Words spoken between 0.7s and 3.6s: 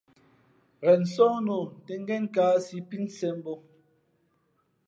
Ghen sǒh nā ǒ tᾱ ngēn kāāsǐ pí nsēn bǒ.